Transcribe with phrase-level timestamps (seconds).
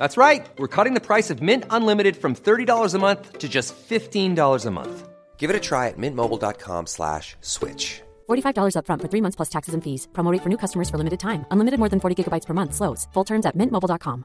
[0.00, 0.48] That's right.
[0.56, 4.70] We're cutting the price of Mint Unlimited from $30 a month to just $15 a
[4.70, 5.08] month.
[5.36, 8.00] Give it a try at mintmobile.com slash switch.
[8.30, 10.08] $45 upfront for three months plus taxes and fees.
[10.12, 11.44] Promo rate for new customers for limited time.
[11.50, 12.72] Unlimited more than 40 gigabytes per month.
[12.74, 13.08] Slows.
[13.12, 14.24] Full terms at mintmobile.com.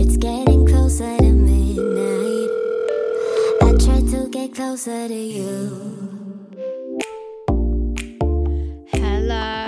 [0.00, 2.50] It's getting closer to midnight.
[3.62, 5.58] I try to get closer to you.
[8.92, 9.61] Hello.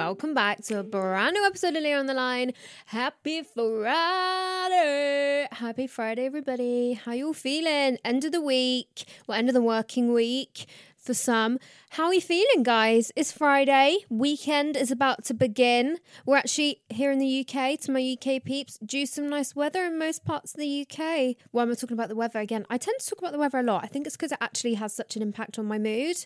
[0.00, 2.52] Welcome back to a brand new episode of Leah on the Line.
[2.86, 3.86] Happy Friday.
[5.52, 6.94] Happy Friday, everybody.
[6.94, 7.98] How you feeling?
[8.02, 9.04] End of the week.
[9.26, 10.64] Well, end of the working week
[11.00, 11.58] for some.
[11.90, 13.10] How are you feeling, guys?
[13.16, 13.98] It's Friday.
[14.10, 15.98] Weekend is about to begin.
[16.26, 19.98] We're actually here in the UK, to my UK peeps, due some nice weather in
[19.98, 21.00] most parts of the UK.
[21.00, 22.66] Am I talking about the weather again?
[22.68, 23.82] I tend to talk about the weather a lot.
[23.82, 26.16] I think it's because it actually has such an impact on my mood.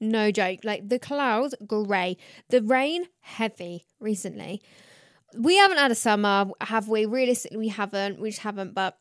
[0.00, 0.60] No joke.
[0.62, 2.16] Like the clouds, grey.
[2.50, 4.62] The rain, heavy recently.
[5.36, 7.06] We haven't had a summer, have we?
[7.06, 8.20] Realistically, we haven't.
[8.20, 8.98] We just haven't, but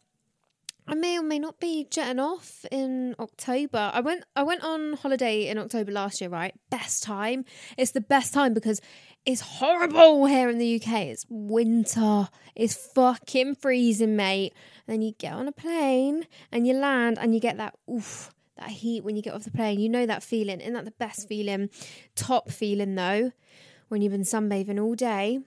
[0.90, 3.92] I may or may not be jetting off in October.
[3.94, 6.54] I went I went on holiday in October last year, right?
[6.70, 7.44] Best time.
[7.78, 8.80] It's the best time because
[9.26, 11.08] it's horrible here in the UK.
[11.08, 12.30] It's winter.
[12.56, 14.54] It's fucking freezing, mate.
[14.88, 18.34] And then you get on a plane and you land and you get that oof,
[18.56, 19.82] that heat when you get off the plane.
[19.82, 20.62] You know that feeling.
[20.62, 21.70] Isn't that the best feeling?
[22.16, 23.34] Top feeling though,
[23.90, 25.40] when you've been sunbathing all day.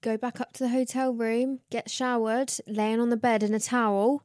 [0.00, 3.60] Go back up to the hotel room, get showered, laying on the bed in a
[3.60, 4.24] towel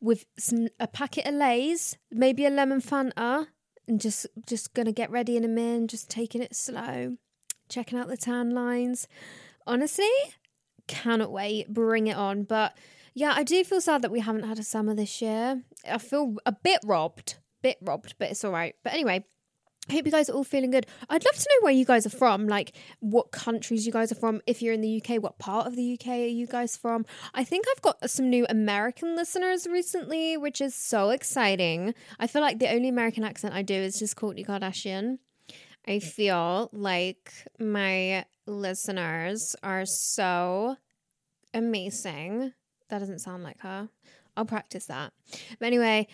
[0.00, 3.46] with some a packet of Lay's, maybe a lemon Fanta,
[3.86, 7.16] and just just gonna get ready in a minute, just taking it slow,
[7.68, 9.06] checking out the tan lines.
[9.66, 10.10] Honestly,
[10.86, 11.72] cannot wait.
[11.72, 12.44] Bring it on.
[12.44, 12.76] But
[13.14, 15.62] yeah, I do feel sad that we haven't had a summer this year.
[15.88, 18.74] I feel a bit robbed, bit robbed, but it's all right.
[18.82, 19.24] But anyway.
[19.88, 20.86] I hope you guys are all feeling good.
[21.08, 24.16] I'd love to know where you guys are from, like what countries you guys are
[24.16, 24.40] from.
[24.46, 27.06] If you're in the UK, what part of the UK are you guys from?
[27.34, 31.94] I think I've got some new American listeners recently, which is so exciting.
[32.20, 35.18] I feel like the only American accent I do is just Kourtney Kardashian.
[35.88, 40.76] I feel like my listeners are so
[41.54, 42.52] amazing.
[42.90, 43.88] That doesn't sound like her.
[44.36, 45.12] I'll practice that.
[45.58, 46.06] But anyway,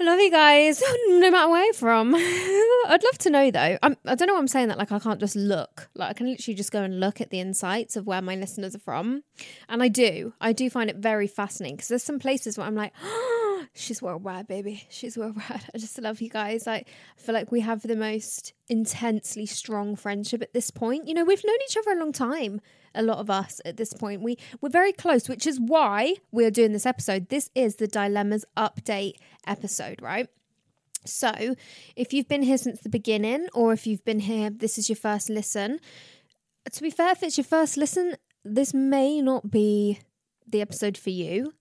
[0.00, 2.14] I love you guys, no matter where you're from.
[2.14, 3.78] I'd love to know though.
[3.82, 5.90] I'm, I don't know what I'm saying that like I can't just look.
[5.94, 8.76] Like I can literally just go and look at the insights of where my listeners
[8.76, 9.24] are from,
[9.68, 10.34] and I do.
[10.40, 14.00] I do find it very fascinating because there's some places where I'm like, oh, she's
[14.00, 14.86] worldwide, baby.
[14.88, 15.64] She's worldwide.
[15.74, 16.64] I just love you guys.
[16.64, 16.88] Like
[17.18, 21.08] I feel like we have the most intensely strong friendship at this point.
[21.08, 22.60] You know, we've known each other a long time
[22.94, 24.22] a lot of us at this point.
[24.22, 27.28] We we're very close, which is why we're doing this episode.
[27.28, 29.14] This is the dilemmas update
[29.46, 30.28] episode, right?
[31.04, 31.54] So,
[31.96, 34.96] if you've been here since the beginning, or if you've been here, this is your
[34.96, 35.80] first listen.
[36.70, 40.00] To be fair, if it's your first listen, this may not be
[40.46, 41.54] the episode for you.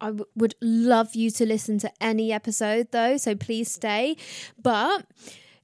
[0.00, 4.16] I w- would love you to listen to any episode though, so please stay.
[4.60, 5.04] But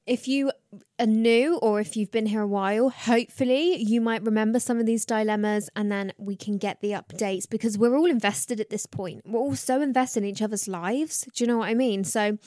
[0.07, 0.53] if you
[0.99, 4.87] are new or if you've been here a while, hopefully you might remember some of
[4.87, 8.87] these dilemmas and then we can get the updates because we're all invested at this
[8.87, 9.23] point.
[9.27, 11.27] We're all so invested in each other's lives.
[11.34, 12.05] Do you know what I mean?
[12.05, 12.39] So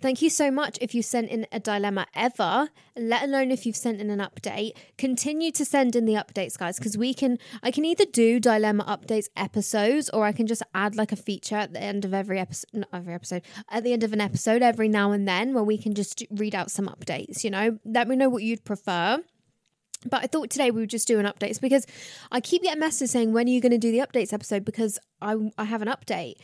[0.00, 3.76] thank you so much if you sent in a dilemma ever, let alone if you've
[3.76, 4.72] sent in an update.
[4.98, 8.84] Continue to send in the updates, guys, because we can I can either do dilemma
[8.84, 12.38] updates episodes or I can just add like a feature at the end of every
[12.38, 15.64] episode not every episode, at the end of an episode every now and then where
[15.64, 17.73] we can just read out some updates, you know?
[17.84, 19.18] Let me know what you'd prefer.
[20.06, 21.86] But I thought today we would just do an updates because
[22.30, 24.64] I keep getting messages saying, when are you going to do the updates episode?
[24.64, 26.34] Because I, I have an update.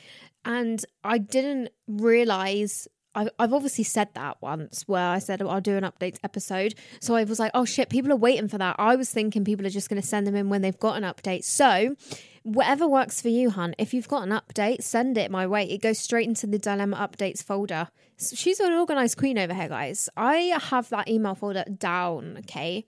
[0.45, 5.61] And I didn't realize I've, I've obviously said that once where I said, oh, I'll
[5.61, 6.75] do an updates episode.
[7.01, 8.77] So I was like, oh shit, people are waiting for that.
[8.79, 11.03] I was thinking people are just going to send them in when they've got an
[11.03, 11.45] update.
[11.45, 11.97] So
[12.43, 13.75] whatever works for you, hun.
[13.79, 15.69] If you've got an update, send it my way.
[15.69, 17.89] It goes straight into the dilemma updates folder.
[18.21, 20.09] She's an organized queen over here, guys.
[20.17, 22.37] I have that email folder down.
[22.41, 22.85] Okay,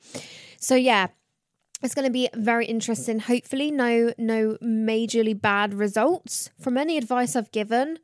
[0.59, 1.09] so yeah.
[1.83, 3.19] It's going to be very interesting.
[3.19, 7.99] Hopefully, no no majorly bad results from any advice I've given.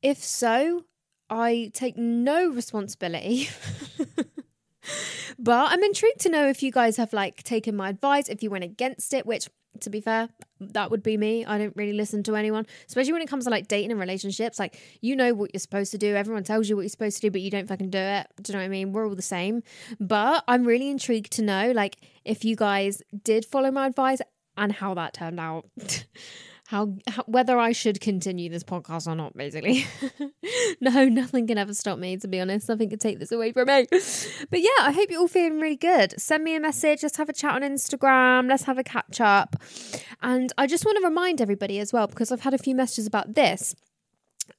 [0.00, 0.84] If so,
[1.28, 3.50] I take no responsibility.
[5.38, 8.48] but I'm intrigued to know if you guys have like taken my advice, if you
[8.48, 9.48] went against it, which
[9.80, 10.28] to be fair,
[10.72, 11.44] that would be me.
[11.44, 14.58] I don't really listen to anyone, especially when it comes to like dating and relationships.
[14.58, 16.14] Like, you know what you're supposed to do.
[16.14, 18.26] Everyone tells you what you're supposed to do, but you don't fucking do it.
[18.40, 18.92] Do you know what I mean?
[18.92, 19.62] We're all the same.
[20.00, 24.20] But I'm really intrigued to know, like, if you guys did follow my advice
[24.56, 25.66] and how that turned out.
[26.72, 29.84] how, how whether I should continue this podcast or not, basically.
[30.80, 32.66] no, nothing can ever stop me, to be honest.
[32.66, 33.86] Nothing can take this away from me.
[33.90, 36.18] But yeah, I hope you're all feeling really good.
[36.18, 37.02] Send me a message.
[37.02, 38.48] Let's have a chat on Instagram.
[38.48, 39.56] Let's have a catch up.
[40.22, 43.06] And I just want to remind everybody as well, because I've had a few messages
[43.06, 43.74] about this.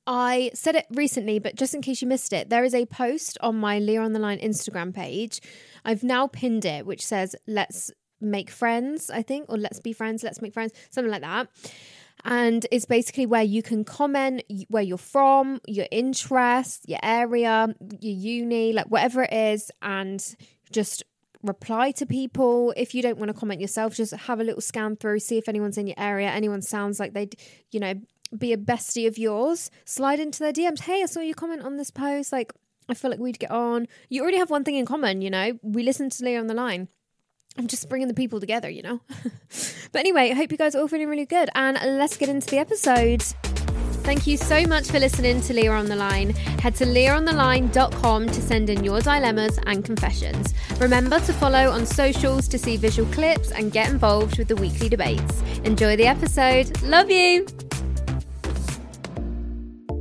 [0.06, 3.40] I said it recently, but just in case you missed it, there is a post
[3.42, 5.42] on my Leah on the Line Instagram page.
[5.84, 7.90] I've now pinned it, which says, let's
[8.22, 11.50] make friends, I think, or let's be friends, let's make friends, something like that
[12.26, 18.16] and it's basically where you can comment where you're from, your interests, your area, your
[18.16, 20.36] uni, like whatever it is, and
[20.72, 21.04] just
[21.44, 22.74] reply to people.
[22.78, 25.50] If you don't want to comment yourself, just have a little scan through, see if
[25.50, 27.36] anyone's in your area, anyone sounds like they'd,
[27.72, 27.94] you know,
[28.38, 29.70] be a bestie of yours.
[29.86, 30.82] Slide into their DMs.
[30.82, 32.32] Hey, I saw you comment on this post.
[32.32, 32.54] Like,
[32.90, 33.88] I feel like we'd get on.
[34.10, 35.60] You already have one thing in common, you know.
[35.62, 36.88] We listen to Leah on the line.
[37.58, 39.02] I'm just bringing the people together, you know?
[39.92, 41.50] but anyway, I hope you guys are all feeling really good.
[41.56, 43.22] And let's get into the episode.
[44.04, 46.32] Thank you so much for listening to Leah on the Line.
[46.60, 50.54] Head to leahontheline.com to send in your dilemmas and confessions.
[50.80, 54.90] Remember to follow on socials to see visual clips and get involved with the weekly
[54.90, 55.42] debates.
[55.64, 56.82] Enjoy the episode.
[56.84, 57.46] Love you.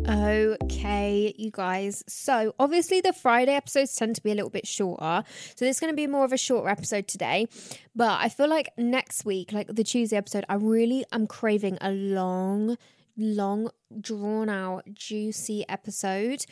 [0.08, 2.02] Okay, you guys.
[2.08, 5.22] So, obviously, the Friday episodes tend to be a little bit shorter.
[5.54, 7.46] So, this is going to be more of a shorter episode today.
[7.94, 11.92] But I feel like next week, like the Tuesday episode, I really am craving a
[11.92, 12.76] long,
[13.16, 13.70] long,
[14.00, 16.44] drawn out, juicy episode.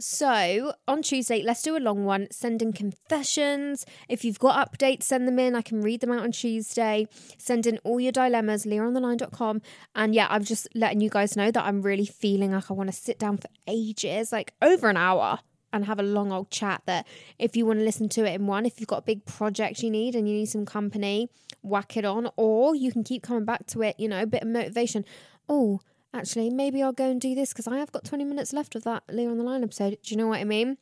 [0.00, 2.28] So on Tuesday, let's do a long one.
[2.30, 3.84] Send in confessions.
[4.08, 5.56] If you've got updates, send them in.
[5.56, 7.06] I can read them out on Tuesday.
[7.36, 9.62] Send in all your dilemmas, leahontheline.com.
[9.94, 12.90] And yeah, I'm just letting you guys know that I'm really feeling like I want
[12.90, 15.40] to sit down for ages, like over an hour,
[15.72, 16.82] and have a long old chat.
[16.86, 17.06] That
[17.38, 19.82] if you want to listen to it in one, if you've got a big project
[19.82, 21.28] you need and you need some company,
[21.62, 22.28] whack it on.
[22.36, 25.04] Or you can keep coming back to it, you know, a bit of motivation.
[25.48, 25.80] Oh,
[26.18, 28.84] actually, maybe I'll go and do this because I have got 20 minutes left of
[28.84, 29.98] that Leah on the Line episode.
[30.02, 30.76] Do you know what I mean?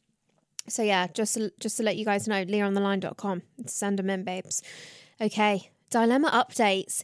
[0.68, 3.42] So yeah, just to, just to let you guys know, leahontheline.com.
[3.66, 4.62] Send them in, babes.
[5.20, 7.02] Okay, dilemma updates.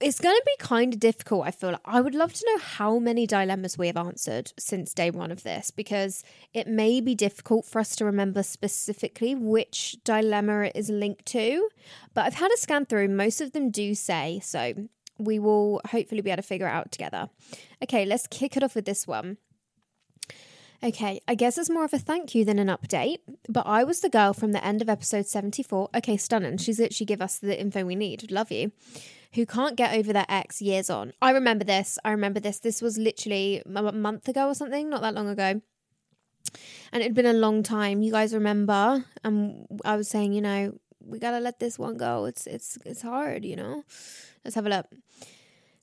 [0.00, 1.78] It's going to be kind of difficult, I feel.
[1.84, 5.44] I would love to know how many dilemmas we have answered since day one of
[5.44, 10.90] this because it may be difficult for us to remember specifically which dilemma it is
[10.90, 11.68] linked to.
[12.14, 14.74] But I've had a scan through, most of them do say, so
[15.24, 17.28] we will hopefully be able to figure it out together.
[17.82, 19.38] Okay, let's kick it off with this one.
[20.84, 24.00] Okay, I guess it's more of a thank you than an update, but I was
[24.00, 25.90] the girl from the end of episode 74.
[25.94, 26.58] Okay, stunning.
[26.58, 28.32] She's literally give us the info we need.
[28.32, 28.72] Love you.
[29.34, 31.12] Who can't get over their ex years on.
[31.22, 31.98] I remember this.
[32.04, 32.58] I remember this.
[32.58, 35.62] This was literally a month ago or something, not that long ago.
[36.92, 38.02] And it had been a long time.
[38.02, 39.04] You guys remember?
[39.22, 42.24] And I was saying, you know, we gotta let this one go.
[42.24, 43.84] It's it's it's hard, you know.
[44.44, 44.86] Let's have a look.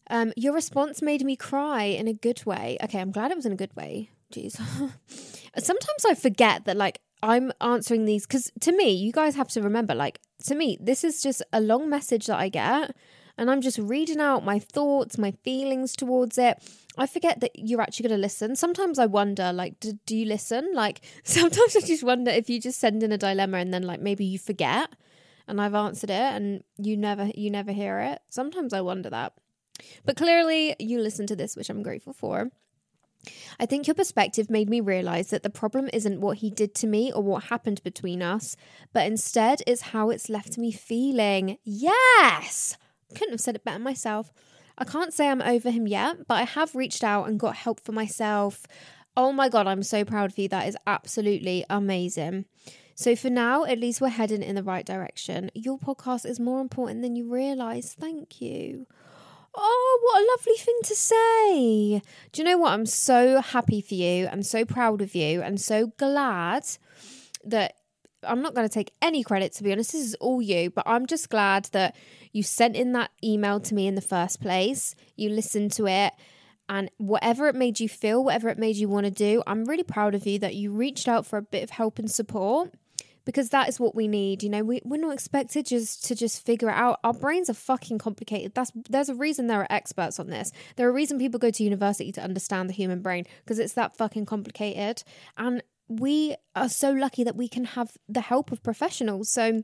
[0.10, 2.78] Um, your response made me cry in a good way.
[2.84, 4.10] Okay, I'm glad it was in a good way.
[4.34, 4.56] Jeez.
[5.58, 9.62] Sometimes I forget that like I'm answering these because to me, you guys have to
[9.62, 12.96] remember, like to me, this is just a long message that I get,
[13.38, 16.58] and I'm just reading out my thoughts, my feelings towards it.
[16.98, 18.56] I forget that you're actually going to listen.
[18.56, 20.72] Sometimes I wonder, like, do, do you listen?
[20.74, 24.02] Like, sometimes I just wonder if you just send in a dilemma and then, like,
[24.02, 24.90] maybe you forget
[25.50, 28.22] and I've answered it and you never you never hear it.
[28.30, 29.34] Sometimes I wonder that.
[30.06, 32.52] But clearly you listen to this, which I'm grateful for.
[33.60, 36.88] I think your perspective made me realize that the problem isn't what he did to
[36.88, 38.56] me or what happened between us,
[38.94, 41.58] but instead is how it's left me feeling.
[41.64, 42.78] Yes!
[43.14, 44.32] Couldn't have said it better myself.
[44.78, 47.82] I can't say I'm over him yet, but I have reached out and got help
[47.82, 48.66] for myself.
[49.18, 50.48] Oh my God, I'm so proud of you.
[50.48, 52.46] That is absolutely amazing.
[53.00, 55.52] So for now, at least we're heading in the right direction.
[55.56, 57.96] Your podcast is more important than you realize.
[57.98, 58.88] Thank you.
[59.56, 62.02] Oh, what a lovely thing to say.
[62.34, 62.74] Do you know what?
[62.74, 64.28] I'm so happy for you.
[64.30, 65.42] I'm so proud of you.
[65.42, 66.66] I'm so glad
[67.46, 67.76] that
[68.22, 69.94] I'm not going to take any credit to be honest.
[69.94, 71.96] This is all you, but I'm just glad that
[72.34, 74.94] you sent in that email to me in the first place.
[75.16, 76.12] You listened to it
[76.68, 79.84] and whatever it made you feel, whatever it made you want to do, I'm really
[79.84, 82.74] proud of you that you reached out for a bit of help and support
[83.30, 84.42] because that is what we need.
[84.42, 87.00] You know, we, we're not expected just to just figure it out.
[87.04, 88.56] Our brains are fucking complicated.
[88.56, 90.52] That's there's a reason there are experts on this.
[90.78, 93.74] There are a reason people go to university to understand the human brain because it's
[93.74, 95.04] that fucking complicated.
[95.38, 99.30] And we are so lucky that we can have the help of professionals.
[99.30, 99.62] So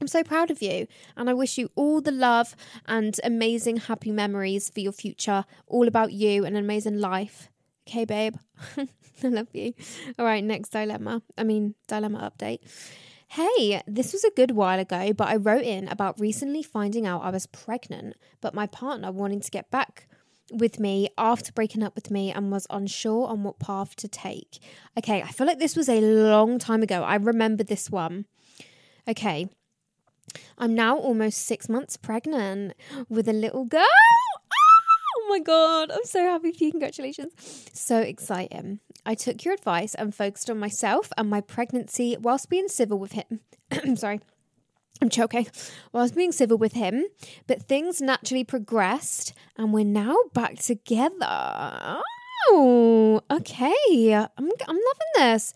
[0.00, 0.86] I'm so proud of you,
[1.18, 5.86] and I wish you all the love and amazing happy memories for your future, all
[5.86, 7.50] about you and an amazing life.
[7.86, 8.36] Okay, babe.
[9.24, 9.74] I love you.
[10.18, 11.22] All right, next dilemma.
[11.36, 12.60] I mean, dilemma update.
[13.28, 17.24] Hey, this was a good while ago, but I wrote in about recently finding out
[17.24, 20.08] I was pregnant, but my partner wanting to get back
[20.52, 24.60] with me after breaking up with me and was unsure on what path to take.
[24.96, 27.02] Okay, I feel like this was a long time ago.
[27.02, 28.26] I remember this one.
[29.08, 29.48] Okay,
[30.56, 32.74] I'm now almost six months pregnant
[33.08, 33.82] with a little girl.
[35.26, 36.70] Oh my god, I'm so happy for you.
[36.70, 37.32] Congratulations.
[37.72, 38.78] So exciting.
[39.04, 43.10] I took your advice and focused on myself and my pregnancy whilst being civil with
[43.12, 43.40] him.
[43.72, 44.20] I'm sorry.
[45.02, 45.48] I'm choking.
[45.92, 47.06] Whilst being civil with him,
[47.48, 52.00] but things naturally progressed and we're now back together.
[52.48, 54.14] Oh, okay.
[54.14, 55.54] I'm, I'm loving this.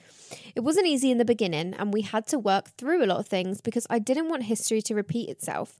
[0.54, 3.28] It wasn't easy in the beginning, and we had to work through a lot of
[3.28, 5.78] things because I didn't want history to repeat itself.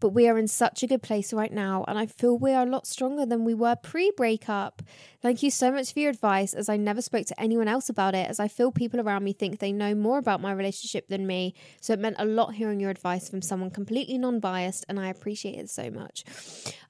[0.00, 2.64] But we are in such a good place right now, and I feel we are
[2.64, 4.82] a lot stronger than we were pre breakup.
[5.22, 8.14] Thank you so much for your advice, as I never spoke to anyone else about
[8.14, 11.26] it, as I feel people around me think they know more about my relationship than
[11.26, 11.54] me.
[11.80, 15.08] So it meant a lot hearing your advice from someone completely non biased, and I
[15.08, 16.24] appreciate it so much.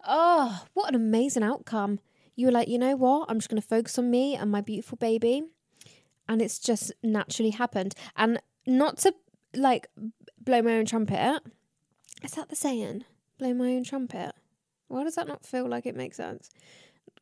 [0.06, 2.00] Oh, what an amazing outcome!
[2.38, 3.28] You were like, you know what?
[3.28, 5.42] I'm just going to focus on me and my beautiful baby.
[6.28, 7.97] And it's just naturally happened.
[8.16, 9.12] And not to
[9.57, 9.88] like
[10.40, 11.40] blow my own trumpet.
[12.23, 13.02] Is that the saying?
[13.40, 14.37] Blow my own trumpet?
[14.87, 16.49] Why does that not feel like it makes sense?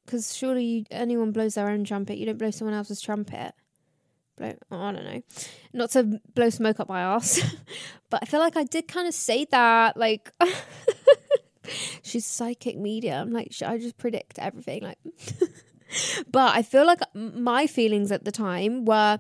[0.04, 2.18] Because surely you, anyone blows their own trumpet.
[2.18, 3.54] You don't blow someone else's trumpet.
[4.37, 5.23] Blow, oh, I don't know.
[5.73, 7.40] Not to blow smoke up my ass,
[8.11, 9.96] but I feel like I did kind of say that.
[9.96, 10.30] Like,
[12.02, 13.30] she's psychic medium.
[13.30, 14.82] Like I just predict everything.
[14.82, 14.99] Like,
[16.30, 19.18] but I feel like my feelings at the time were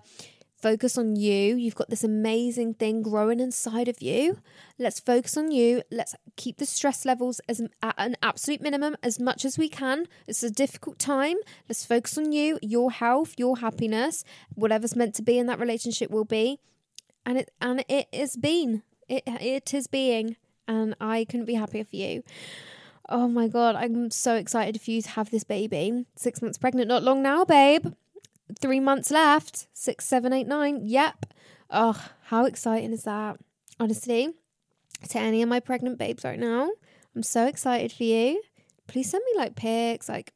[0.56, 1.54] focus on you.
[1.54, 4.38] You've got this amazing thing growing inside of you.
[4.78, 5.82] Let's focus on you.
[5.90, 10.06] Let's keep the stress levels as at an absolute minimum as much as we can.
[10.26, 11.36] It's a difficult time.
[11.68, 14.24] Let's focus on you, your health, your happiness.
[14.54, 16.58] Whatever's meant to be in that relationship will be,
[17.24, 18.82] and it and it is been.
[19.08, 20.36] It it is being
[20.68, 22.22] and I couldn't be happier for you.
[23.08, 26.06] Oh my god, I'm so excited for you to have this baby.
[26.16, 27.86] Six months pregnant, not long now, babe.
[28.60, 29.68] Three months left.
[29.72, 30.80] Six, seven, eight, nine.
[30.84, 31.26] Yep.
[31.70, 33.38] Oh, how exciting is that?
[33.78, 34.34] Honestly,
[35.08, 36.70] to any of my pregnant babes right now,
[37.14, 38.42] I'm so excited for you.
[38.86, 40.08] Please send me like pics.
[40.08, 40.32] Like,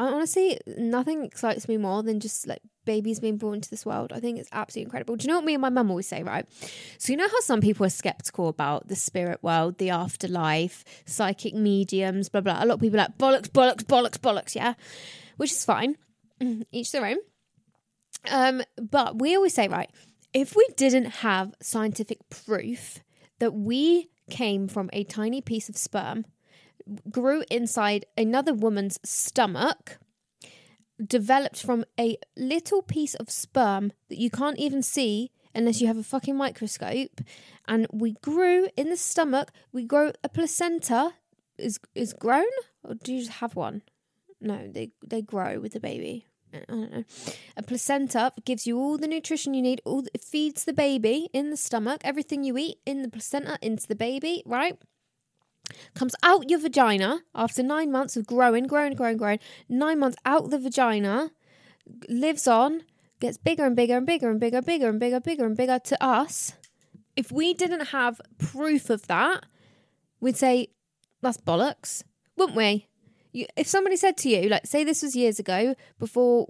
[0.00, 4.14] I honestly, nothing excites me more than just like babies being born into this world.
[4.14, 5.16] I think it's absolutely incredible.
[5.16, 6.46] Do you know what me and my mum always say, right?
[6.96, 11.54] So, you know how some people are skeptical about the spirit world, the afterlife, psychic
[11.54, 12.64] mediums, blah, blah.
[12.64, 14.72] A lot of people are like, bollocks, bollocks, bollocks, bollocks, yeah?
[15.36, 15.98] Which is fine.
[16.72, 17.18] Each their own.
[18.30, 19.90] Um, but we always say, right,
[20.32, 23.00] if we didn't have scientific proof
[23.38, 26.24] that we came from a tiny piece of sperm,
[27.10, 29.98] grew inside another woman's stomach,
[31.04, 35.98] developed from a little piece of sperm that you can't even see unless you have
[35.98, 37.20] a fucking microscope.
[37.66, 41.14] And we grew in the stomach, we grow a placenta
[41.58, 42.50] is is grown,
[42.82, 43.82] or do you just have one?
[44.40, 46.26] No, they they grow with the baby.
[46.52, 47.04] I don't know.
[47.56, 49.80] A placenta gives you all the nutrition you need.
[49.84, 52.00] All it feeds the baby in the stomach.
[52.04, 54.76] Everything you eat in the placenta into the baby, right?
[55.94, 59.38] Comes out your vagina after nine months of growing, growing, growing, growing.
[59.68, 61.30] Nine months out the vagina,
[62.08, 62.82] lives on,
[63.20, 65.78] gets bigger and bigger and bigger and bigger, and bigger and bigger, bigger and bigger
[65.78, 66.54] to us.
[67.16, 69.44] If we didn't have proof of that,
[70.20, 70.68] we'd say
[71.20, 72.02] that's bollocks,
[72.36, 72.86] wouldn't we?
[73.32, 76.48] You, if somebody said to you, like, say this was years ago, before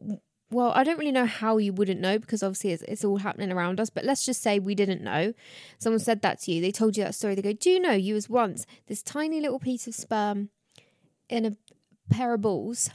[0.51, 3.53] well, I don't really know how you wouldn't know because obviously it's, it's, all happening
[3.53, 5.33] around us, but let's just say we didn't know.
[5.79, 7.37] Someone said that to you, they told you that story.
[7.37, 10.51] They go, Do you know you was once this tiny little piece of sperm
[11.29, 11.57] in a
[12.13, 12.91] pair of balls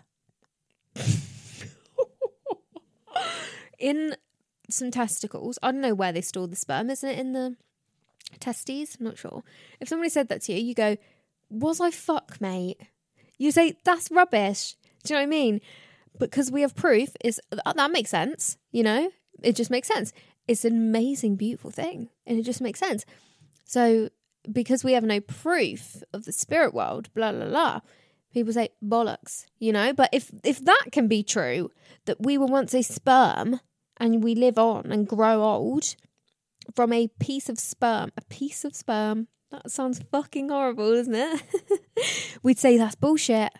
[3.79, 4.17] in
[4.69, 5.57] some testicles?
[5.63, 7.55] I don't know where they store the sperm, isn't it in the
[8.39, 8.97] testes?
[8.99, 9.43] I'm not sure.
[9.79, 10.97] If somebody said that to you, you go,
[11.49, 12.81] Was I fuck, mate?
[13.37, 14.75] You say, That's rubbish.
[15.05, 15.61] Do you know what I mean?
[16.19, 19.09] Because we have proof is uh, that makes sense you know
[19.43, 20.13] it just makes sense
[20.47, 23.05] it's an amazing beautiful thing And it just makes sense.
[23.63, 24.09] So,
[24.51, 27.79] because we have no proof of the spirit world, blah, blah, blah,
[28.31, 29.91] people say bollocks, you know?
[29.91, 31.71] But if, if that can be true,
[32.05, 33.59] that we were once a sperm
[33.97, 35.95] and we live on and grow old
[36.75, 41.41] from a piece of sperm, a piece of sperm, that sounds fucking horrible, isn't it?
[42.43, 43.51] We'd say that's bullshit.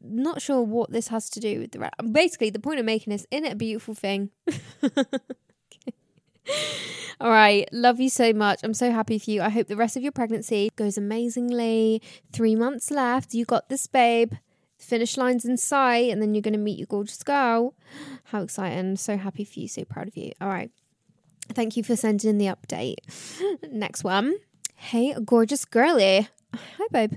[0.00, 1.94] Not sure what this has to do with the rat.
[2.10, 4.30] Basically, the point of making is, isn't it a beautiful thing?
[7.20, 7.68] All right.
[7.72, 8.60] Love you so much.
[8.64, 9.42] I'm so happy for you.
[9.42, 12.02] I hope the rest of your pregnancy goes amazingly.
[12.32, 13.32] Three months left.
[13.32, 14.32] You got this, babe.
[14.76, 17.74] Finish lines in sight, and then you're going to meet your gorgeous girl.
[18.24, 18.96] How exciting.
[18.96, 19.68] So happy for you.
[19.68, 20.32] So proud of you.
[20.40, 20.72] All right.
[21.52, 22.96] Thank you for sending in the update.
[23.70, 24.34] Next one.
[24.74, 26.28] Hey, gorgeous girly.
[26.54, 27.14] Hi, babe.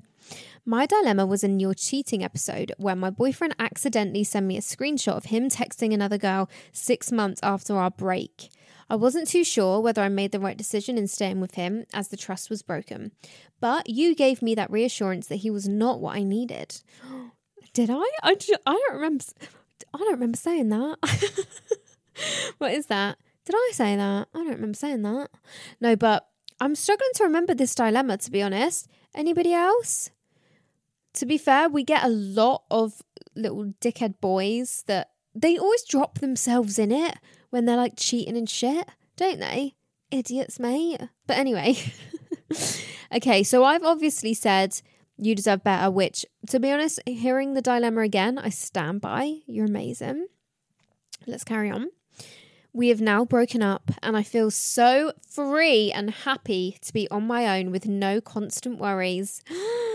[0.68, 5.16] My dilemma was in your cheating episode where my boyfriend accidentally sent me a screenshot
[5.16, 8.50] of him texting another girl six months after our break.
[8.90, 12.08] I wasn't too sure whether I made the right decision in staying with him as
[12.08, 13.12] the trust was broken,
[13.60, 16.82] but you gave me that reassurance that he was not what I needed.
[17.74, 18.10] Did I?
[18.24, 19.24] I, ju- I don't remember.
[19.94, 20.98] I don't remember saying that.
[22.58, 23.20] what is that?
[23.46, 24.30] Did I say that?
[24.34, 25.30] I don't remember saying that.
[25.80, 26.28] No, but
[26.60, 28.88] I'm struggling to remember this dilemma, to be honest.
[29.14, 30.10] Anybody else?
[31.16, 33.02] To be fair, we get a lot of
[33.36, 37.18] little dickhead boys that they always drop themselves in it
[37.52, 39.76] when they're like cheating and shit, don't they?
[40.12, 41.00] Idiots, mate.
[41.26, 41.78] But anyway.
[43.16, 44.82] okay, so I've obviously said
[45.18, 49.38] you deserve better, which, to be honest, hearing the dilemma again, I stand by.
[49.46, 50.28] You're amazing.
[51.26, 51.92] Let's carry on.
[52.74, 57.26] We have now broken up, and I feel so free and happy to be on
[57.26, 59.42] my own with no constant worries.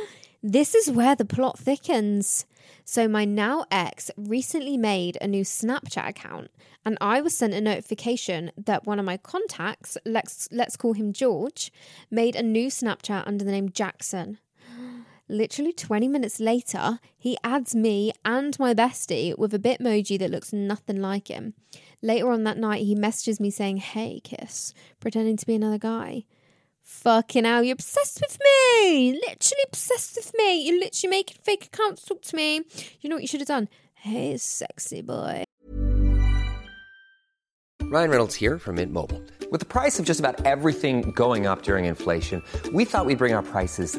[0.42, 2.46] this is where the plot thickens.
[2.84, 6.50] So, my now ex recently made a new Snapchat account,
[6.84, 11.12] and I was sent a notification that one of my contacts, let's, let's call him
[11.12, 11.70] George,
[12.10, 14.38] made a new Snapchat under the name Jackson.
[15.28, 20.52] Literally 20 minutes later, he adds me and my bestie with a bitmoji that looks
[20.52, 21.54] nothing like him.
[22.02, 26.24] Later on that night, he messages me saying, Hey, kiss, pretending to be another guy.
[26.90, 29.12] Fucking hell, you're obsessed with me!
[29.12, 30.66] Literally obsessed with me!
[30.66, 32.62] You're literally making fake accounts talk to me.
[33.00, 33.68] You know what you should have done?
[33.94, 35.44] Hey, sexy boy.
[37.82, 39.22] Ryan Reynolds here from Mint Mobile.
[39.50, 42.42] With the price of just about everything going up during inflation,
[42.74, 43.98] we thought we'd bring our prices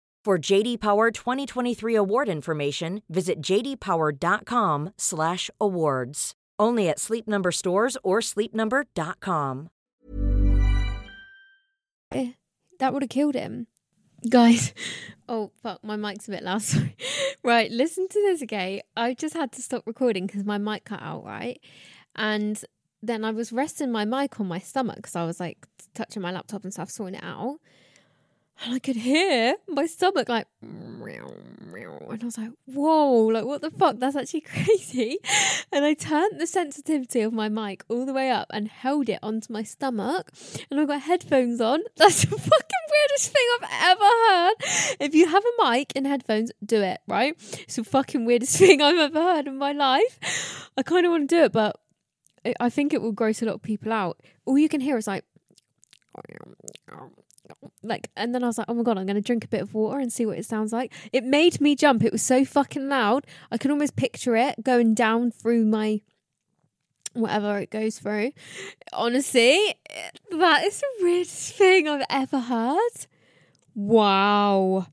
[0.23, 6.33] For JD Power 2023 award information, visit jdpower.com/awards.
[6.59, 9.69] Only at Sleep Number stores or sleepnumber.com.
[12.11, 12.33] Eh,
[12.77, 13.65] That would have killed him.
[14.29, 14.75] Guys,
[15.27, 16.61] oh fuck, my mic's a bit loud.
[16.71, 16.95] Sorry.
[17.43, 18.83] Right, listen to this, okay?
[18.95, 21.59] I just had to stop recording because my mic cut out, right?
[22.15, 22.63] And
[23.01, 26.31] then I was resting my mic on my stomach because I was like touching my
[26.31, 27.57] laptop and stuff, sorting it out.
[28.63, 30.47] And I could hear my stomach like,
[32.11, 33.97] and I was like, whoa, like what the fuck?
[33.97, 35.17] That's actually crazy.
[35.71, 39.19] And I turned the sensitivity of my mic all the way up and held it
[39.23, 40.31] onto my stomach.
[40.69, 41.79] And I've got headphones on.
[41.95, 44.97] That's the fucking weirdest thing I've ever heard.
[44.99, 47.35] If you have a mic and headphones, do it, right?
[47.63, 50.69] It's the fucking weirdest thing I've ever heard in my life.
[50.77, 51.77] I kind of want to do it, but
[52.45, 54.19] I- I think it will gross a lot of people out.
[54.45, 55.23] All you can hear is like,
[57.83, 59.73] like and then I was like, oh my god, I'm gonna drink a bit of
[59.73, 60.93] water and see what it sounds like.
[61.11, 62.03] It made me jump.
[62.03, 63.25] It was so fucking loud.
[63.51, 66.01] I can almost picture it going down through my
[67.13, 68.31] whatever it goes through.
[68.93, 69.75] Honestly,
[70.31, 73.07] that is the weirdest thing I've ever heard.
[73.75, 74.87] Wow.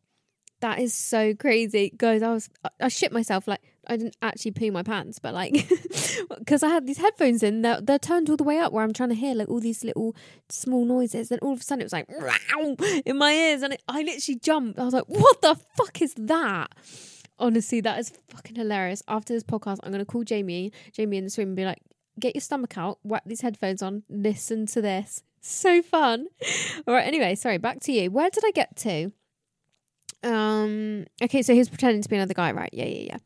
[0.60, 1.92] That is so crazy.
[1.96, 5.34] Guys, I was I- I shit myself like I didn't actually poo my pants, but
[5.34, 5.52] like
[6.38, 8.92] because I had these headphones in, they're, they're turned all the way up where I'm
[8.92, 10.14] trying to hear like all these little
[10.48, 11.28] small noises.
[11.28, 14.02] Then all of a sudden it was like "Meow" in my ears, and it, I
[14.02, 14.78] literally jumped.
[14.78, 16.68] I was like, "What the fuck is that?"
[17.40, 19.02] Honestly, that is fucking hilarious.
[19.06, 21.78] After this podcast, I'm going to call Jamie, Jamie in the room and be like,
[22.18, 25.22] get your stomach out, whack these headphones on, listen to this.
[25.40, 26.26] So fun.
[26.86, 28.10] All right, anyway, sorry, back to you.
[28.10, 29.12] Where did I get to?
[30.24, 32.70] Um, okay, so he's pretending to be another guy, right?
[32.72, 33.16] Yeah, yeah, yeah.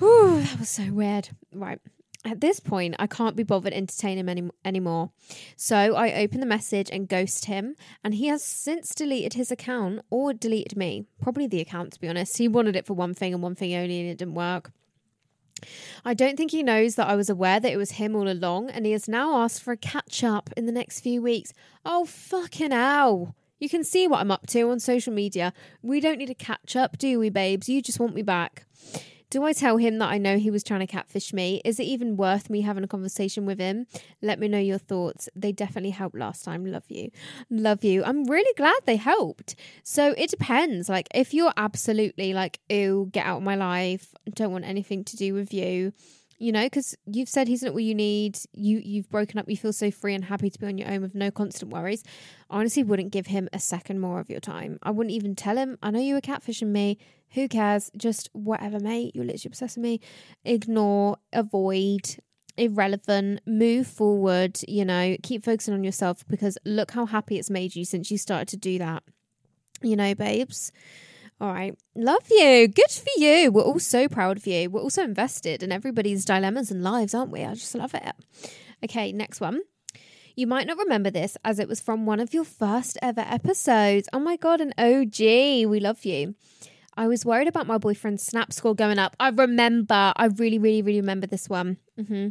[0.00, 1.28] Whew, that was so weird.
[1.54, 1.78] Right.
[2.24, 5.10] At this point, I can't be bothered entertaining him any- anymore.
[5.56, 10.00] So I open the message and ghost him, and he has since deleted his account
[10.10, 11.06] or deleted me.
[11.20, 12.36] Probably the account, to be honest.
[12.38, 14.72] He wanted it for one thing and one thing only, and it didn't work.
[16.04, 18.70] I don't think he knows that I was aware that it was him all along,
[18.70, 21.52] and he has now asked for a catch up in the next few weeks.
[21.84, 23.34] Oh, fucking hell.
[23.58, 25.52] You can see what I'm up to on social media.
[25.82, 27.68] We don't need a catch up, do we, babes?
[27.68, 28.64] You just want me back.
[29.30, 31.62] Do I tell him that I know he was trying to catfish me?
[31.64, 33.86] Is it even worth me having a conversation with him?
[34.20, 35.28] Let me know your thoughts.
[35.36, 36.66] They definitely helped last time.
[36.66, 37.12] Love you.
[37.48, 38.02] Love you.
[38.02, 39.54] I'm really glad they helped.
[39.84, 40.88] So it depends.
[40.88, 45.16] Like, if you're absolutely like, ew, get out of my life, don't want anything to
[45.16, 45.92] do with you,
[46.40, 48.38] you know, because you've said he's not what you need.
[48.54, 49.48] You you've broken up.
[49.48, 52.02] You feel so free and happy to be on your own with no constant worries.
[52.48, 54.78] I honestly wouldn't give him a second more of your time.
[54.82, 55.76] I wouldn't even tell him.
[55.82, 56.96] I know you were catfishing me.
[57.32, 57.90] Who cares?
[57.94, 59.14] Just whatever, mate.
[59.14, 60.00] You're literally obsessed with me.
[60.42, 62.16] Ignore, avoid,
[62.56, 64.58] irrelevant, move forward.
[64.66, 68.16] You know, keep focusing on yourself because look how happy it's made you since you
[68.16, 69.02] started to do that.
[69.82, 70.72] You know, babes.
[71.40, 71.74] All right.
[71.94, 72.68] Love you.
[72.68, 73.50] Good for you.
[73.50, 74.68] We're all so proud of you.
[74.68, 77.44] We're also invested in everybody's dilemmas and lives, aren't we?
[77.44, 78.12] I just love it.
[78.84, 79.60] Okay, next one.
[80.36, 84.08] You might not remember this as it was from one of your first ever episodes.
[84.12, 85.18] Oh my God, an OG.
[85.18, 86.34] We love you.
[86.96, 89.16] I was worried about my boyfriend's snap score going up.
[89.18, 90.12] I remember.
[90.16, 91.78] I really, really, really remember this one.
[91.96, 92.28] hmm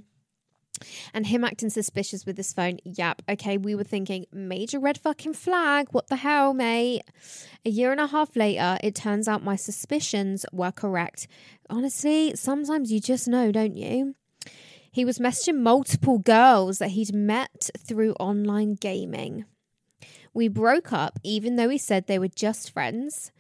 [1.14, 2.80] and him acting suspicious with his phone.
[2.84, 3.24] Yep.
[3.30, 3.58] Okay.
[3.58, 5.88] We were thinking major red fucking flag.
[5.92, 7.04] What the hell, mate?
[7.66, 11.28] A year and a half later, it turns out my suspicions were correct.
[11.70, 14.16] Honestly, sometimes you just know, don't you?
[14.92, 19.46] He was messaging multiple girls that he'd met through online gaming.
[20.34, 23.32] We broke up, even though he said they were just friends.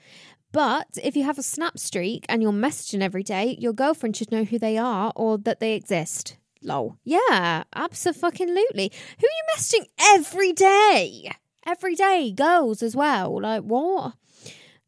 [0.52, 4.32] But if you have a snap streak and you're messaging every day, your girlfriend should
[4.32, 6.38] know who they are or that they exist.
[6.62, 6.98] Lol.
[7.04, 8.92] Yeah, absolutely.
[9.20, 11.32] Who are you messaging every day?
[11.66, 13.42] Every day, girls as well.
[13.42, 14.14] Like what?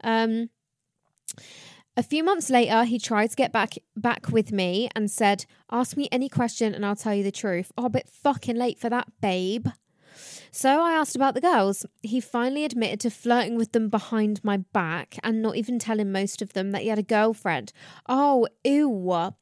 [0.04, 0.50] Um
[1.98, 5.98] a few months later, he tried to get back back with me and said, "Ask
[5.98, 9.10] me any question and I'll tell you the truth." Oh, bit fucking late for that,
[9.22, 9.68] babe.
[10.52, 11.86] So I asked about the girls.
[12.02, 16.42] He finally admitted to flirting with them behind my back and not even telling most
[16.42, 17.72] of them that he had a girlfriend.
[18.08, 19.34] Oh, ew.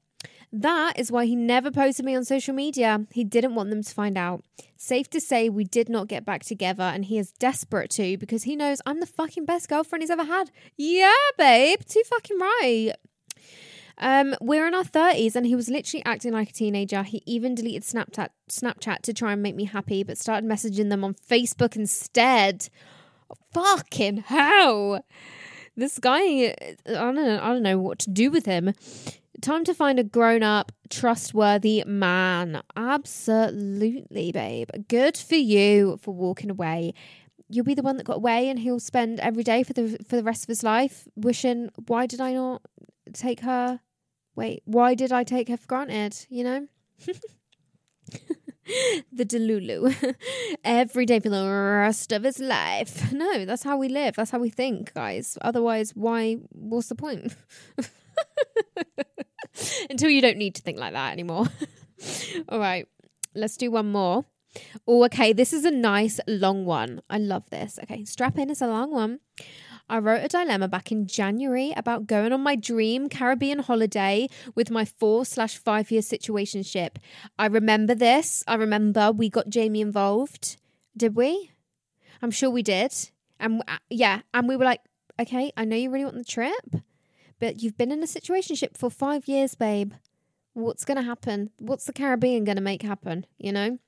[0.51, 3.05] That is why he never posted me on social media.
[3.11, 4.43] He didn't want them to find out.
[4.77, 8.43] Safe to say, we did not get back together, and he is desperate to because
[8.43, 10.49] he knows I'm the fucking best girlfriend he's ever had.
[10.75, 12.93] Yeah, babe, too fucking right.
[13.99, 17.03] Um, we're in our thirties, and he was literally acting like a teenager.
[17.03, 21.03] He even deleted Snapchat, Snapchat to try and make me happy, but started messaging them
[21.03, 22.69] on Facebook instead.
[23.53, 25.05] Fucking hell!
[25.75, 26.55] This guy,
[26.87, 28.73] I don't know, I don't know what to do with him.
[29.41, 32.61] Time to find a grown up, trustworthy man.
[32.75, 34.69] Absolutely, babe.
[34.89, 36.93] Good for you for walking away.
[37.47, 40.17] You'll be the one that got away, and he'll spend every day for the for
[40.17, 42.63] the rest of his life wishing, "Why did I not
[43.13, 43.79] take her?
[44.35, 46.67] Wait, why did I take her for granted?" You know.
[49.11, 50.15] the Delulu
[50.63, 53.11] every day for the rest of his life.
[53.19, 54.15] No, that's how we live.
[54.15, 55.37] That's how we think, guys.
[55.41, 56.37] Otherwise, why?
[56.51, 57.35] What's the point?
[59.89, 61.47] Until you don't need to think like that anymore.
[62.49, 62.87] All right,
[63.35, 64.25] let's do one more.
[64.87, 65.33] Oh, okay.
[65.33, 67.01] This is a nice long one.
[67.09, 67.79] I love this.
[67.83, 68.49] Okay, strap in.
[68.49, 69.19] It's a long one.
[69.91, 74.69] I wrote a dilemma back in January about going on my dream Caribbean holiday with
[74.69, 76.97] my four slash five year situationship.
[77.39, 78.43] I remember this.
[78.47, 80.57] I remember we got Jamie involved.
[80.95, 81.51] Did we?
[82.21, 82.93] I'm sure we did.
[83.39, 84.81] And uh, yeah, and we were like,
[85.19, 86.83] okay, I know you really want the trip,
[87.39, 89.93] but you've been in a situationship for five years, babe.
[90.53, 91.51] What's going to happen?
[91.57, 93.25] What's the Caribbean going to make happen?
[93.37, 93.79] You know?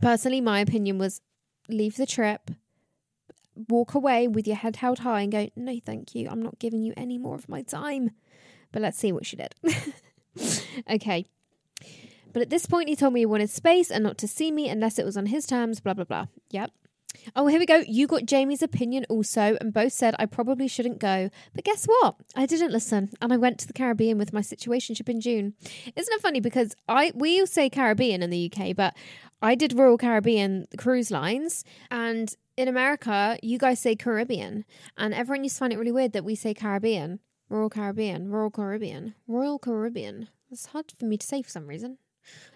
[0.00, 1.22] Personally, my opinion was
[1.68, 2.50] leave the trip,
[3.68, 6.28] walk away with your head held high and go, no, thank you.
[6.28, 8.10] I'm not giving you any more of my time.
[8.72, 9.54] But let's see what she did.
[10.90, 11.26] okay.
[12.32, 14.68] But at this point, he told me he wanted space and not to see me
[14.68, 16.26] unless it was on his terms, blah, blah, blah.
[16.50, 16.70] Yep.
[17.34, 17.82] Oh, here we go.
[17.86, 21.30] You got Jamie's opinion also, and both said I probably shouldn't go.
[21.54, 22.16] But guess what?
[22.34, 25.54] I didn't listen, and I went to the Caribbean with my situationship in June.
[25.94, 26.40] Isn't it funny?
[26.40, 28.94] Because I we all say Caribbean in the UK, but
[29.42, 34.64] I did Royal Caribbean cruise lines, and in America, you guys say Caribbean,
[34.96, 37.20] and everyone used to find it really weird that we say Caribbean.
[37.48, 40.28] Royal Caribbean, Royal Caribbean, Royal Caribbean.
[40.50, 41.98] It's hard for me to say for some reason.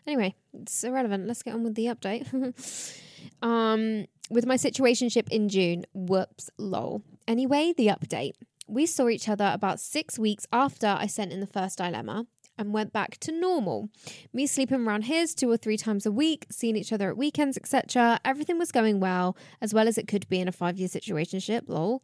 [0.07, 1.27] Anyway, it's irrelevant.
[1.27, 2.27] Let's get on with the update.
[3.43, 7.03] um, with my situationship in June, whoops, lol.
[7.27, 8.35] Anyway, the update.
[8.67, 12.73] We saw each other about six weeks after I sent in the first dilemma and
[12.73, 13.89] went back to normal.
[14.33, 17.57] Me sleeping around his two or three times a week, seeing each other at weekends,
[17.57, 18.21] etc.
[18.25, 21.63] Everything was going well, as well as it could be in a five year situationship,
[21.69, 22.03] lol.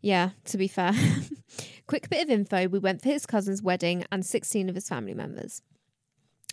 [0.00, 0.92] Yeah, to be fair.
[1.86, 5.14] Quick bit of info we went for his cousin's wedding and 16 of his family
[5.14, 5.62] members.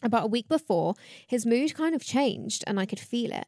[0.02, 0.96] About a week before,
[1.28, 3.46] his mood kind of changed and I could feel it.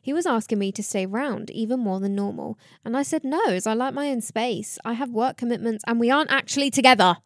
[0.00, 3.44] He was asking me to stay round even more than normal, and I said no,
[3.46, 4.78] as I like my own space.
[4.84, 7.16] I have work commitments and we aren't actually together.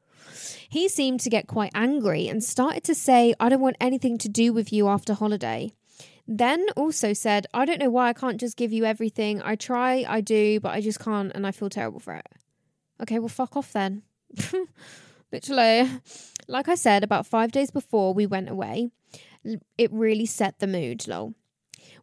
[0.69, 4.29] He seemed to get quite angry and started to say, I don't want anything to
[4.29, 5.73] do with you after holiday.
[6.27, 9.41] Then also said, I don't know why I can't just give you everything.
[9.41, 12.27] I try, I do, but I just can't, and I feel terrible for it.
[13.01, 14.03] Okay, well, fuck off then.
[15.33, 15.89] Literally.
[16.47, 18.91] Like I said, about five days before we went away,
[19.79, 21.35] it really set the mood, lol.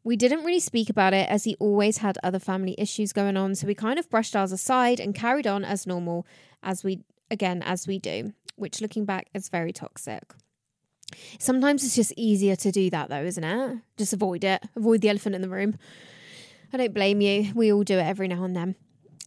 [0.03, 3.55] We didn't really speak about it as he always had other family issues going on,
[3.55, 6.25] so we kind of brushed ours aside and carried on as normal
[6.63, 10.33] as we again as we do, which looking back is very toxic.
[11.39, 13.77] Sometimes it's just easier to do that though, isn't it?
[13.97, 14.63] Just avoid it.
[14.75, 15.77] Avoid the elephant in the room.
[16.73, 17.51] I don't blame you.
[17.53, 18.75] We all do it every now and then.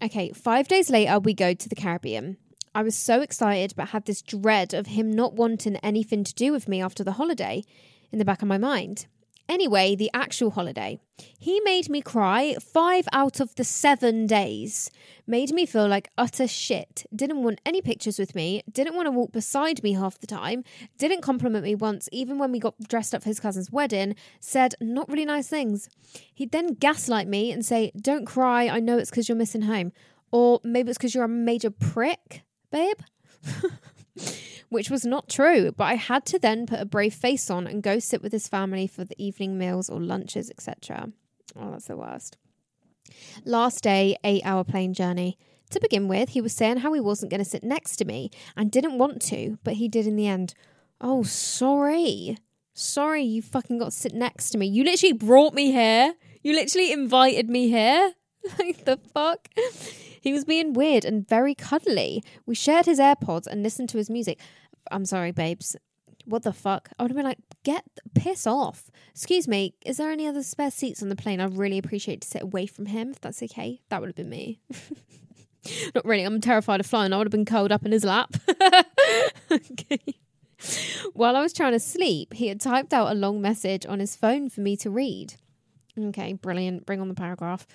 [0.03, 2.37] Okay, 5 days later we go to the Caribbean.
[2.75, 6.53] I was so excited but had this dread of him not wanting anything to do
[6.53, 7.65] with me after the holiday
[8.13, 9.07] in the back of my mind.
[9.49, 10.99] Anyway, the actual holiday.
[11.39, 14.91] He made me cry five out of the seven days.
[15.27, 17.07] Made me feel like utter shit.
[17.15, 18.63] Didn't want any pictures with me.
[18.71, 20.65] Didn't want to walk beside me half the time.
[20.99, 24.17] Didn't compliment me once, even when we got dressed up for his cousin's wedding.
[24.39, 25.89] Said not really nice things.
[26.35, 28.69] He'd then gaslight me and say, Don't cry.
[28.69, 29.93] I know it's because you're missing home.
[30.31, 32.99] Or maybe it's because you're a major prick, babe.
[34.69, 37.83] which was not true, but I had to then put a brave face on and
[37.83, 41.13] go sit with his family for the evening meals or lunches, etc.
[41.57, 42.37] Oh, that's the worst.
[43.45, 45.39] Last day, eight hour plane journey.
[45.71, 48.31] To begin with, he was saying how he wasn't going to sit next to me
[48.57, 50.55] and didn't want to, but he did in the end.
[51.01, 52.39] Oh, sorry.
[52.73, 54.67] Sorry, you fucking got to sit next to me.
[54.67, 56.15] You literally brought me here.
[56.43, 58.13] You literally invited me here.
[58.59, 59.49] like the fuck?
[60.21, 62.23] He was being weird and very cuddly.
[62.47, 64.39] We shared his AirPods and listened to his music.
[64.91, 65.77] I'm sorry, babes.
[66.25, 66.91] What the fuck?
[66.99, 68.91] I would have been like, get piss off.
[69.13, 71.41] Excuse me, is there any other spare seats on the plane?
[71.41, 73.81] I'd really appreciate to sit away from him if that's okay.
[73.89, 74.61] That would have been me.
[75.95, 76.25] Not really.
[76.25, 77.13] I'm terrified of flying.
[77.13, 78.37] I would have been curled up in his lap.
[79.51, 80.15] okay.
[81.15, 84.17] While I was trying to sleep, he had typed out a long message on his
[84.17, 85.35] phone for me to read.
[85.99, 86.87] Okay, brilliant.
[86.87, 87.67] Bring on the paragraph.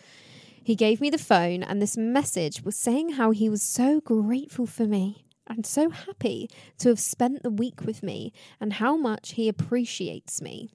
[0.63, 4.65] He gave me the phone, and this message was saying how he was so grateful
[4.65, 9.31] for me and so happy to have spent the week with me and how much
[9.31, 10.69] he appreciates me.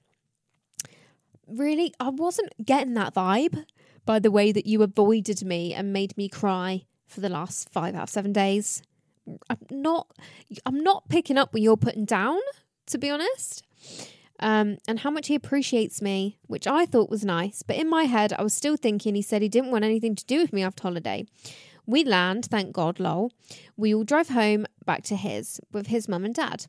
[1.47, 3.65] Really, I wasn't getting that vibe
[4.05, 7.95] by the way that you avoided me and made me cry for the last five
[7.95, 8.83] out of seven days.
[9.49, 10.07] I'm not
[10.67, 12.39] I'm not picking up what you're putting down,
[12.87, 13.63] to be honest
[14.39, 17.63] um, and how much he appreciates me, which I thought was nice.
[17.63, 20.25] But in my head, I was still thinking he said he didn't want anything to
[20.25, 21.25] do with me after holiday.
[21.85, 23.31] We land, thank God, lol.
[23.75, 26.67] We all drive home back to his with his mum and dad.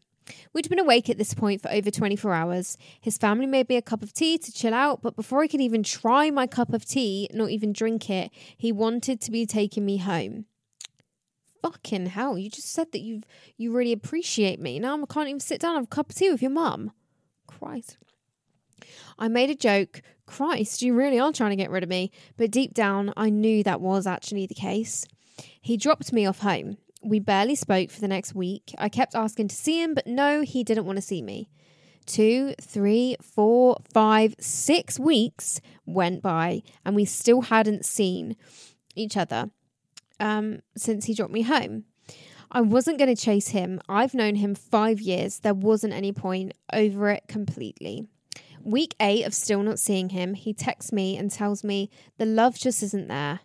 [0.53, 2.79] We'd been awake at this point for over 24 hours.
[3.01, 5.61] His family made me a cup of tea to chill out, but before I could
[5.61, 9.85] even try my cup of tea, not even drink it, he wanted to be taking
[9.85, 10.47] me home.
[11.63, 13.21] Fucking hell, you just said that you
[13.59, 14.79] you really appreciate me.
[14.79, 16.93] Now I can't even sit down and have a cup of tea with your mum.
[17.51, 17.99] Christ.
[19.19, 22.11] I made a joke, Christ, you really are trying to get rid of me.
[22.37, 25.05] But deep down, I knew that was actually the case.
[25.61, 26.79] He dropped me off home.
[27.03, 28.75] We barely spoke for the next week.
[28.79, 31.49] I kept asking to see him, but no, he didn't want to see me.
[32.07, 38.37] Two, three, four, five, six weeks went by, and we still hadn't seen
[38.95, 39.51] each other
[40.19, 41.85] um, since he dropped me home.
[42.53, 43.81] I wasn't going to chase him.
[43.89, 45.41] I've known him five years.
[45.41, 48.09] There wasn't any point over it completely.
[48.63, 52.59] Week eight of still not seeing him, he texts me and tells me the love
[52.59, 53.41] just isn't there.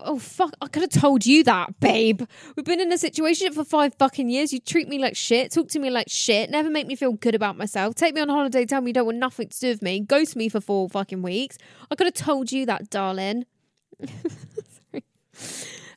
[0.00, 0.54] Oh fuck!
[0.60, 2.22] I could have told you that, babe.
[2.56, 4.52] We've been in a situation for five fucking years.
[4.52, 7.34] You treat me like shit, talk to me like shit, never make me feel good
[7.34, 7.94] about myself.
[7.94, 10.36] Take me on holiday, tell me you don't want nothing to do with me, ghost
[10.36, 11.58] me for four fucking weeks.
[11.90, 13.44] I could have told you that, darling.
[14.92, 15.04] Sorry.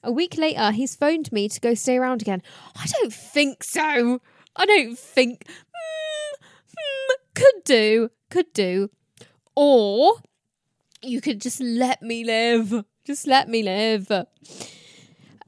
[0.04, 2.42] A week later, he's phoned me to go stay around again.
[2.76, 4.22] I don't think so.
[4.56, 5.46] I don't think.
[5.48, 8.10] Mm, mm, could do.
[8.30, 8.90] Could do.
[9.56, 10.16] Or
[11.02, 12.86] you could just let me live.
[13.06, 14.12] Just let me live.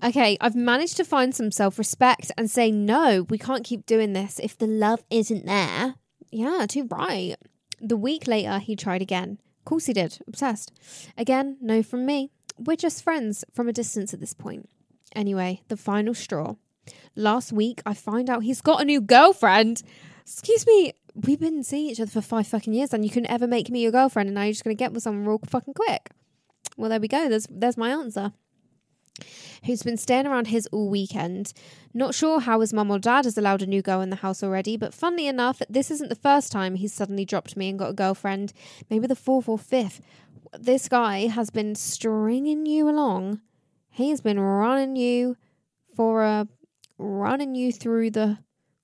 [0.03, 4.13] Okay, I've managed to find some self respect and say, no, we can't keep doing
[4.13, 5.95] this if the love isn't there.
[6.31, 7.35] Yeah, too right.
[7.79, 9.39] The week later, he tried again.
[9.59, 10.19] Of course he did.
[10.27, 10.71] Obsessed.
[11.17, 12.31] Again, no from me.
[12.57, 14.69] We're just friends from a distance at this point.
[15.15, 16.55] Anyway, the final straw.
[17.15, 19.83] Last week, I find out he's got a new girlfriend.
[20.21, 23.47] Excuse me, we've been seeing each other for five fucking years and you couldn't ever
[23.47, 26.09] make me your girlfriend and now you're just to get with someone real fucking quick.
[26.77, 27.29] Well, there we go.
[27.29, 28.33] There's, there's my answer
[29.65, 31.53] who's been staying around his all weekend.
[31.93, 34.43] Not sure how his mum or dad has allowed a new girl in the house
[34.43, 37.89] already, but funnily enough, this isn't the first time he's suddenly dropped me and got
[37.89, 38.53] a girlfriend.
[38.89, 40.01] Maybe the fourth or fifth.
[40.59, 43.41] This guy has been stringing you along.
[43.89, 45.35] He's been running you
[45.95, 46.47] for a
[46.97, 48.37] running you through the.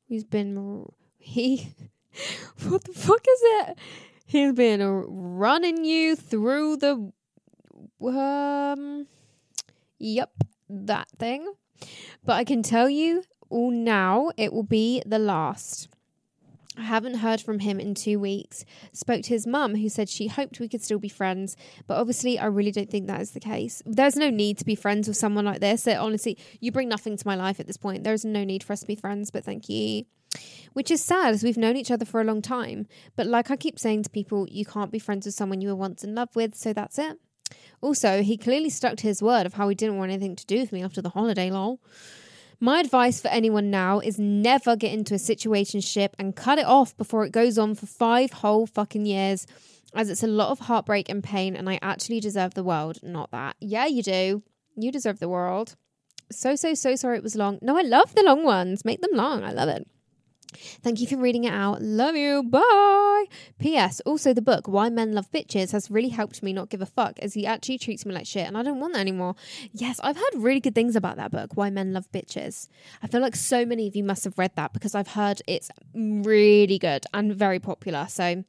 [0.06, 0.86] He's been
[1.18, 1.74] he.
[2.68, 3.78] what the fuck is it?
[4.26, 7.12] He's been running you through the.
[8.04, 9.08] Um.
[10.00, 10.32] Yep,
[10.70, 11.54] that thing.
[12.26, 15.90] But I can tell you all now, it will be the last.
[16.80, 18.64] I haven't heard from him in two weeks.
[18.94, 22.40] Spoke to his mum, who said she hoped we could still be friends, but obviously,
[22.40, 23.84] I really don't think that is the case.
[23.86, 25.86] There's no need to be friends with someone like this.
[25.88, 28.06] It, honestly, you bring nothing to my life at this point.
[28.06, 30.06] There's no need for us to be friends, but thank you.
[30.74, 32.88] Which is sad as we've known each other for a long time.
[33.18, 35.76] But like I keep saying to people, you can't be friends with someone you were
[35.76, 37.20] once in love with, so that's it.
[37.82, 40.60] Also, he clearly stuck to his word of how he didn't want anything to do
[40.60, 41.82] with me after the holiday, lol.
[42.62, 46.96] My advice for anyone now is never get into a situationship and cut it off
[46.98, 49.48] before it goes on for five whole fucking years,
[49.96, 53.32] as it's a lot of heartbreak and pain, and I actually deserve the world, not
[53.32, 53.56] that.
[53.62, 54.44] Yeah, you do.
[54.76, 55.78] You deserve the world.
[56.34, 57.60] So, so, so sorry it was long.
[57.62, 58.84] No, I love the long ones.
[58.84, 59.42] Make them long.
[59.44, 59.88] I love it.
[60.82, 61.82] Thank you for reading it out.
[61.82, 62.44] Love you.
[62.44, 63.26] Bye.
[63.60, 64.02] P.S.
[64.02, 67.20] Also, the book Why Men Love Bitches has really helped me not give a fuck
[67.20, 69.36] as he actually treats me like shit and I don't want that anymore.
[69.72, 72.68] Yes, I've heard really good things about that book, Why Men Love Bitches.
[73.04, 75.70] I feel like so many of you must have read that because I've heard it's
[75.94, 78.08] really good and very popular.
[78.10, 78.44] So,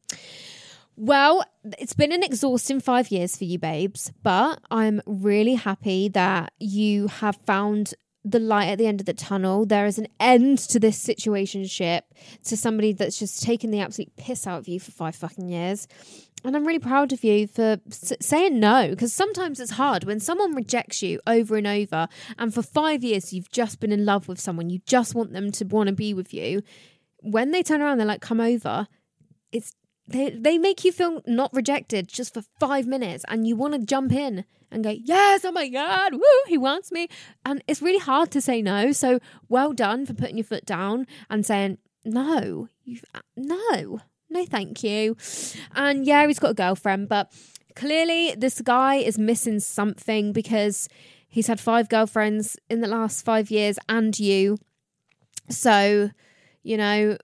[0.96, 1.44] well,
[1.78, 7.08] it's been an exhausting five years for you, babes, but I'm really happy that you
[7.08, 9.64] have found the light at the end of the tunnel.
[9.64, 12.02] There is an end to this situationship
[12.44, 15.88] to somebody that's just taken the absolute piss out of you for five fucking years.
[16.44, 20.54] And I'm really proud of you for saying no because sometimes it's hard when someone
[20.54, 22.08] rejects you over and over.
[22.38, 25.52] And for five years, you've just been in love with someone, you just want them
[25.52, 26.62] to want to be with you.
[27.22, 28.86] When they turn around, they're like, come over.
[29.52, 29.74] It's
[30.10, 33.80] they, they make you feel not rejected just for five minutes and you want to
[33.80, 37.08] jump in and go, yes, oh my God, woo, he wants me.
[37.44, 38.92] And it's really hard to say no.
[38.92, 43.00] So well done for putting your foot down and saying, no, you
[43.36, 45.16] no, no, thank you.
[45.74, 47.32] And yeah, he's got a girlfriend, but
[47.74, 50.88] clearly this guy is missing something because
[51.28, 54.58] he's had five girlfriends in the last five years and you.
[55.48, 56.10] So,
[56.62, 57.16] you know,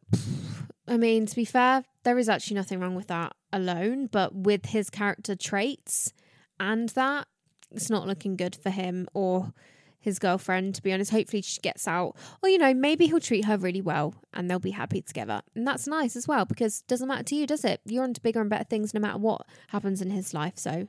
[0.88, 4.66] I mean, to be fair, there is actually nothing wrong with that alone, but with
[4.66, 6.12] his character traits
[6.60, 7.26] and that,
[7.72, 9.52] it's not looking good for him or
[9.98, 11.10] his girlfriend, to be honest.
[11.10, 12.14] Hopefully she gets out.
[12.42, 15.42] Or, you know, maybe he'll treat her really well and they'll be happy together.
[15.56, 17.80] And that's nice as well because it doesn't matter to you, does it?
[17.84, 20.56] You're on to bigger and better things no matter what happens in his life.
[20.56, 20.88] So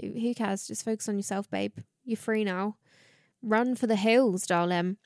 [0.00, 0.66] who, who cares?
[0.66, 1.76] Just focus on yourself, babe.
[2.04, 2.76] You're free now.
[3.42, 4.96] Run for the hills, darling.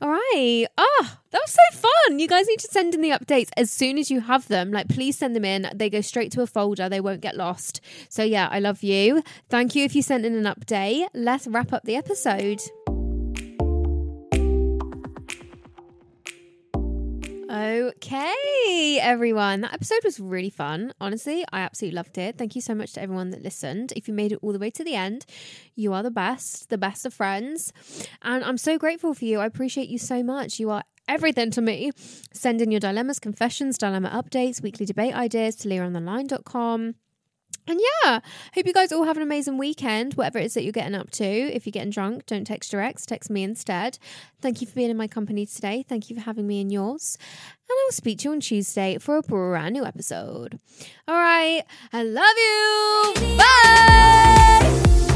[0.00, 0.66] All right.
[0.76, 2.18] Ah, that was so fun.
[2.18, 4.70] You guys need to send in the updates as soon as you have them.
[4.70, 5.68] Like, please send them in.
[5.74, 7.80] They go straight to a folder, they won't get lost.
[8.08, 9.22] So, yeah, I love you.
[9.48, 11.08] Thank you if you sent in an update.
[11.14, 12.60] Let's wrap up the episode.
[17.50, 19.62] Okay, everyone.
[19.62, 20.92] That episode was really fun.
[21.00, 22.36] Honestly, I absolutely loved it.
[22.36, 23.94] Thank you so much to everyone that listened.
[23.96, 25.24] If you made it all the way to the end,
[25.74, 27.72] you are the best, the best of friends.
[28.20, 29.38] And I'm so grateful for you.
[29.38, 30.60] I appreciate you so much.
[30.60, 31.90] You are everything to me.
[32.34, 36.96] Send in your dilemmas, confessions, dilemma updates, weekly debate ideas to leahontheline.com.
[37.68, 38.20] And yeah,
[38.54, 41.10] hope you guys all have an amazing weekend, whatever it is that you're getting up
[41.12, 41.24] to.
[41.24, 43.98] If you're getting drunk, don't text your ex, text me instead.
[44.40, 45.84] Thank you for being in my company today.
[45.86, 47.18] Thank you for having me in yours.
[47.68, 50.58] And I'll speak to you on Tuesday for a brand new episode.
[51.06, 53.36] All right, I love you.
[53.36, 55.07] Bye.